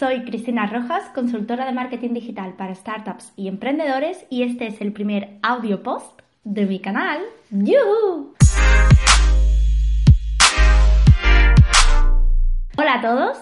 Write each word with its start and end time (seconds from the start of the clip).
Soy 0.00 0.24
Cristina 0.24 0.64
Rojas, 0.64 1.10
consultora 1.14 1.66
de 1.66 1.72
marketing 1.72 2.14
digital 2.14 2.54
para 2.54 2.74
startups 2.74 3.34
y 3.36 3.48
emprendedores 3.48 4.24
y 4.30 4.44
este 4.44 4.66
es 4.66 4.80
el 4.80 4.94
primer 4.94 5.36
audio 5.42 5.82
post 5.82 6.22
de 6.42 6.64
mi 6.64 6.80
canal. 6.80 7.20
¡Yuhu! 7.50 8.32
Hola 12.78 12.94
a 12.94 13.00
todos, 13.02 13.36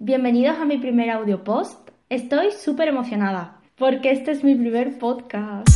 bienvenidos 0.00 0.58
a 0.58 0.64
mi 0.64 0.78
primer 0.78 1.10
audio 1.10 1.44
post. 1.44 1.90
Estoy 2.08 2.50
súper 2.50 2.88
emocionada 2.88 3.60
porque 3.76 4.10
este 4.10 4.32
es 4.32 4.42
mi 4.42 4.56
primer 4.56 4.98
podcast. 4.98 5.68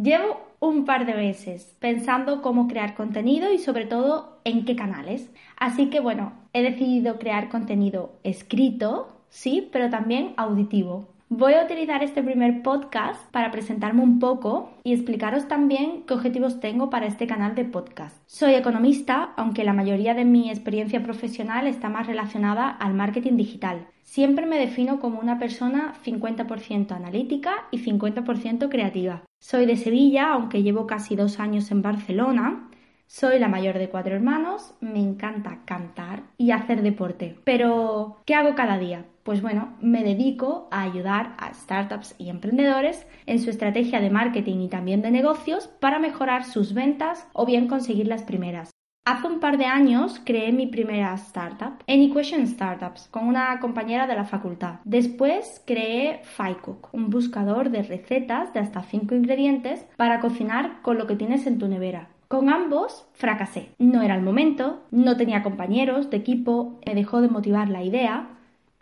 Llevo 0.00 0.40
un 0.60 0.84
par 0.84 1.06
de 1.06 1.14
meses 1.14 1.76
pensando 1.80 2.40
cómo 2.40 2.68
crear 2.68 2.94
contenido 2.94 3.52
y 3.52 3.58
sobre 3.58 3.84
todo 3.84 4.38
en 4.44 4.64
qué 4.64 4.76
canales. 4.76 5.28
Así 5.56 5.90
que 5.90 5.98
bueno, 5.98 6.34
he 6.52 6.62
decidido 6.62 7.18
crear 7.18 7.48
contenido 7.48 8.12
escrito, 8.22 9.08
sí, 9.28 9.68
pero 9.72 9.90
también 9.90 10.34
auditivo. 10.36 11.08
Voy 11.30 11.52
a 11.52 11.62
utilizar 11.62 12.02
este 12.02 12.22
primer 12.22 12.62
podcast 12.62 13.22
para 13.32 13.50
presentarme 13.50 14.02
un 14.02 14.18
poco 14.18 14.70
y 14.82 14.94
explicaros 14.94 15.46
también 15.46 16.04
qué 16.06 16.14
objetivos 16.14 16.58
tengo 16.58 16.88
para 16.88 17.04
este 17.04 17.26
canal 17.26 17.54
de 17.54 17.66
podcast. 17.66 18.16
Soy 18.24 18.54
economista, 18.54 19.34
aunque 19.36 19.62
la 19.62 19.74
mayoría 19.74 20.14
de 20.14 20.24
mi 20.24 20.48
experiencia 20.48 21.02
profesional 21.02 21.66
está 21.66 21.90
más 21.90 22.06
relacionada 22.06 22.70
al 22.70 22.94
marketing 22.94 23.36
digital. 23.36 23.88
Siempre 24.04 24.46
me 24.46 24.58
defino 24.58 25.00
como 25.00 25.20
una 25.20 25.38
persona 25.38 25.92
50% 26.02 26.92
analítica 26.92 27.66
y 27.70 27.84
50% 27.84 28.70
creativa. 28.70 29.22
Soy 29.38 29.66
de 29.66 29.76
Sevilla, 29.76 30.32
aunque 30.32 30.62
llevo 30.62 30.86
casi 30.86 31.14
dos 31.14 31.40
años 31.40 31.70
en 31.70 31.82
Barcelona. 31.82 32.70
Soy 33.10 33.38
la 33.38 33.48
mayor 33.48 33.78
de 33.78 33.88
cuatro 33.88 34.14
hermanos, 34.14 34.74
me 34.82 35.00
encanta 35.00 35.60
cantar 35.64 36.24
y 36.36 36.50
hacer 36.50 36.82
deporte. 36.82 37.38
Pero, 37.44 38.18
¿qué 38.26 38.34
hago 38.34 38.54
cada 38.54 38.76
día? 38.76 39.06
Pues 39.22 39.40
bueno, 39.40 39.74
me 39.80 40.04
dedico 40.04 40.68
a 40.70 40.82
ayudar 40.82 41.34
a 41.38 41.54
startups 41.54 42.14
y 42.18 42.28
emprendedores 42.28 43.06
en 43.24 43.38
su 43.38 43.48
estrategia 43.48 44.02
de 44.02 44.10
marketing 44.10 44.58
y 44.58 44.68
también 44.68 45.00
de 45.00 45.10
negocios 45.10 45.68
para 45.80 45.98
mejorar 45.98 46.44
sus 46.44 46.74
ventas 46.74 47.26
o 47.32 47.46
bien 47.46 47.66
conseguir 47.66 48.08
las 48.08 48.24
primeras. 48.24 48.72
Hace 49.06 49.26
un 49.26 49.40
par 49.40 49.56
de 49.56 49.64
años 49.64 50.20
creé 50.22 50.52
mi 50.52 50.66
primera 50.66 51.14
startup, 51.14 51.82
AnyQuestion 51.88 52.46
Startups, 52.46 53.08
con 53.08 53.26
una 53.26 53.58
compañera 53.58 54.06
de 54.06 54.16
la 54.16 54.26
facultad. 54.26 54.80
Después 54.84 55.62
creé 55.66 56.20
FiCook, 56.24 56.92
un 56.92 57.08
buscador 57.08 57.70
de 57.70 57.84
recetas 57.84 58.52
de 58.52 58.60
hasta 58.60 58.82
5 58.82 59.14
ingredientes 59.14 59.86
para 59.96 60.20
cocinar 60.20 60.82
con 60.82 60.98
lo 60.98 61.06
que 61.06 61.16
tienes 61.16 61.46
en 61.46 61.58
tu 61.58 61.68
nevera. 61.68 62.10
Con 62.28 62.50
ambos 62.50 63.06
fracasé. 63.14 63.70
No 63.78 64.02
era 64.02 64.14
el 64.14 64.22
momento, 64.22 64.82
no 64.90 65.16
tenía 65.16 65.42
compañeros 65.42 66.10
de 66.10 66.18
equipo, 66.18 66.78
me 66.86 66.94
dejó 66.94 67.20
de 67.20 67.28
motivar 67.28 67.68
la 67.68 67.82
idea 67.82 68.28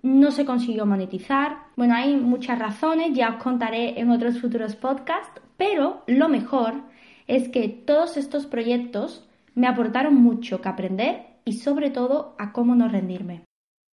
no 0.07 0.31
se 0.31 0.45
consiguió 0.45 0.87
monetizar. 0.87 1.59
Bueno, 1.77 1.95
hay 1.95 2.17
muchas 2.17 2.59
razones, 2.59 3.13
ya 3.13 3.31
os 3.31 3.43
contaré 3.43 3.99
en 4.01 4.11
otros 4.11 4.41
futuros 4.41 4.77
podcasts, 4.77 5.41
pero 5.57 6.03
lo 6.07 6.29
mejor 6.29 6.75
es 7.27 7.49
que 7.49 7.69
todos 7.69 8.17
estos 8.17 8.47
proyectos 8.47 9.29
me 9.55 9.67
aportaron 9.67 10.15
mucho 10.15 10.61
que 10.61 10.69
aprender 10.69 11.27
y 11.45 11.55
sobre 11.55 11.91
todo 11.91 12.35
a 12.39 12.53
cómo 12.53 12.75
no 12.75 12.89
rendirme. 12.89 13.43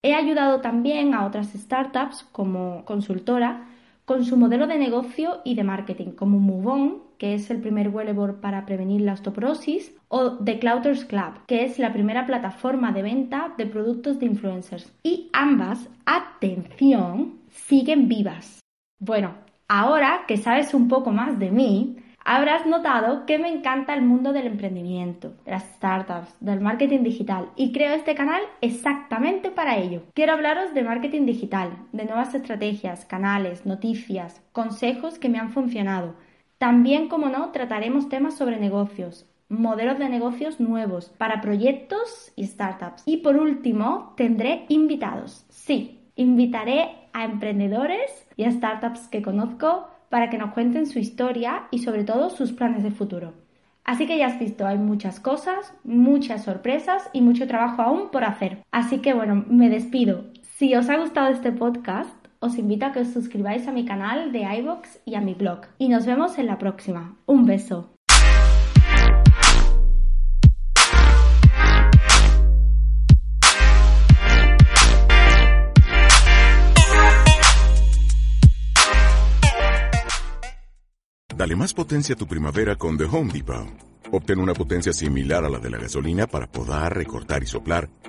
He 0.03 0.13
ayudado 0.13 0.61
también 0.61 1.13
a 1.13 1.25
otras 1.25 1.53
startups 1.53 2.23
como 2.31 2.85
consultora 2.85 3.69
con 4.05 4.25
su 4.25 4.37
modelo 4.37 4.67
de 4.67 4.77
negocio 4.77 5.39
y 5.45 5.55
de 5.55 5.63
marketing, 5.63 6.11
como 6.11 6.39
MoveOn, 6.39 7.02
que 7.17 7.33
es 7.33 7.49
el 7.49 7.61
primer 7.61 7.89
wearable 7.89 8.33
para 8.33 8.65
prevenir 8.65 9.01
la 9.01 9.13
osteoporosis, 9.13 9.95
o 10.07 10.37
The 10.37 10.59
Clouters 10.59 11.05
Club, 11.05 11.45
que 11.47 11.63
es 11.65 11.79
la 11.79 11.93
primera 11.93 12.25
plataforma 12.25 12.91
de 12.91 13.01
venta 13.01 13.53
de 13.57 13.65
productos 13.65 14.19
de 14.19 14.27
influencers. 14.27 14.91
Y 15.03 15.29
ambas, 15.33 15.89
atención, 16.05 17.39
siguen 17.49 18.07
vivas. 18.07 18.59
Bueno, 18.99 19.35
ahora 19.67 20.25
que 20.27 20.37
sabes 20.37 20.73
un 20.73 20.87
poco 20.87 21.11
más 21.11 21.39
de 21.39 21.51
mí, 21.51 21.97
Habrás 22.25 22.65
notado 22.65 23.25
que 23.25 23.37
me 23.37 23.49
encanta 23.49 23.93
el 23.93 24.01
mundo 24.01 24.31
del 24.31 24.47
emprendimiento, 24.47 25.33
de 25.43 25.51
las 25.51 25.63
startups, 25.75 26.33
del 26.39 26.61
marketing 26.61 27.03
digital 27.03 27.49
y 27.57 27.73
creo 27.73 27.93
este 27.93 28.15
canal 28.15 28.41
exactamente 28.61 29.51
para 29.51 29.75
ello. 29.75 30.03
Quiero 30.13 30.31
hablaros 30.31 30.73
de 30.73 30.83
marketing 30.83 31.25
digital, 31.25 31.71
de 31.91 32.05
nuevas 32.05 32.33
estrategias, 32.33 33.03
canales, 33.03 33.65
noticias, 33.65 34.41
consejos 34.53 35.19
que 35.19 35.27
me 35.27 35.37
han 35.37 35.51
funcionado. 35.51 36.15
También, 36.63 37.09
como 37.09 37.27
no, 37.27 37.49
trataremos 37.51 38.07
temas 38.07 38.35
sobre 38.37 38.57
negocios, 38.57 39.25
modelos 39.49 39.99
de 39.99 40.07
negocios 40.07 40.61
nuevos 40.61 41.09
para 41.17 41.41
proyectos 41.41 42.31
y 42.37 42.45
startups. 42.47 43.03
Y 43.05 43.17
por 43.17 43.35
último, 43.35 44.13
tendré 44.15 44.63
invitados. 44.69 45.45
Sí, 45.49 45.99
invitaré 46.15 47.09
a 47.11 47.25
emprendedores 47.25 48.29
y 48.37 48.45
a 48.45 48.51
startups 48.51 49.09
que 49.09 49.21
conozco 49.21 49.89
para 50.07 50.29
que 50.29 50.37
nos 50.37 50.53
cuenten 50.53 50.85
su 50.85 50.99
historia 50.99 51.67
y 51.69 51.79
sobre 51.79 52.05
todo 52.05 52.29
sus 52.29 52.53
planes 52.53 52.81
de 52.83 52.91
futuro. 52.91 53.33
Así 53.83 54.07
que 54.07 54.17
ya 54.17 54.27
has 54.27 54.39
visto, 54.39 54.65
hay 54.65 54.77
muchas 54.77 55.19
cosas, 55.19 55.73
muchas 55.83 56.45
sorpresas 56.45 57.09
y 57.11 57.19
mucho 57.19 57.45
trabajo 57.45 57.81
aún 57.81 58.09
por 58.09 58.23
hacer. 58.23 58.63
Así 58.71 58.99
que 58.99 59.13
bueno, 59.13 59.43
me 59.49 59.67
despido. 59.67 60.27
Si 60.55 60.73
os 60.75 60.87
ha 60.89 60.95
gustado 60.95 61.27
este 61.27 61.51
podcast, 61.51 62.22
os 62.43 62.57
invito 62.59 62.85
a 62.85 62.91
que 62.91 62.99
os 62.99 63.13
suscribáis 63.15 63.63
a 63.67 63.71
mi 63.71 63.85
canal 63.85 64.33
de 64.33 64.41
iVoox 64.59 64.99
y 65.05 65.15
a 65.15 65.21
mi 65.21 65.33
blog. 65.33 65.61
Y 65.77 65.87
nos 65.87 66.05
vemos 66.05 66.37
en 66.37 66.47
la 66.47 66.57
próxima. 66.57 67.15
Un 67.25 67.45
beso. 67.45 67.89
Dale 81.35 81.55
más 81.55 81.73
potencia 81.73 82.15
a 82.15 82.17
tu 82.17 82.27
primavera 82.27 82.75
con 82.75 82.97
The 82.97 83.05
Home 83.05 83.31
Depot. 83.31 83.67
Obtén 84.11 84.39
una 84.39 84.53
potencia 84.53 84.93
similar 84.93 85.43
a 85.45 85.49
la 85.49 85.59
de 85.59 85.69
la 85.69 85.77
gasolina 85.77 86.27
para 86.27 86.47
podar, 86.47 86.95
recortar 86.95 87.41
y 87.41 87.47
soplar 87.47 87.89